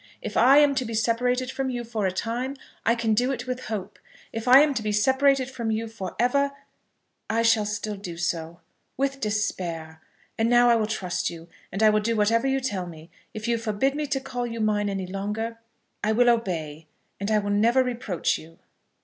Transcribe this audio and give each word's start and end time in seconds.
If 0.19 0.35
I 0.35 0.57
am 0.57 0.73
to 0.73 0.83
be 0.83 0.95
separated 0.95 1.51
from 1.51 1.69
you 1.69 1.83
for 1.83 2.07
a 2.07 2.11
time, 2.11 2.57
I 2.87 2.95
can 2.95 3.13
do 3.13 3.31
it 3.31 3.45
with 3.45 3.65
hope. 3.65 3.99
If 4.33 4.47
I 4.47 4.61
am 4.61 4.73
to 4.73 4.81
be 4.81 4.91
separated 4.91 5.47
from 5.47 5.69
you 5.69 5.87
for 5.87 6.15
ever, 6.17 6.53
I 7.29 7.43
shall 7.43 7.67
still 7.67 7.97
do 7.97 8.17
so, 8.17 8.61
with 8.97 9.19
despair. 9.19 10.01
And 10.39 10.49
now 10.49 10.71
I 10.71 10.75
will 10.75 10.87
trust 10.87 11.29
you, 11.29 11.49
and 11.71 11.83
I 11.83 11.91
will 11.91 11.99
do 11.99 12.15
whatever 12.15 12.47
you 12.47 12.59
tell 12.59 12.87
me. 12.87 13.11
If 13.35 13.47
you 13.47 13.59
forbid 13.59 13.93
me 13.93 14.07
to 14.07 14.19
call 14.19 14.47
you 14.47 14.59
mine 14.59 14.89
any 14.89 15.05
longer, 15.05 15.59
I 16.03 16.13
will 16.13 16.31
obey, 16.31 16.87
and 17.19 17.29
will 17.43 17.51
never 17.51 17.83
reproach 17.83 18.39
you." 18.39 18.57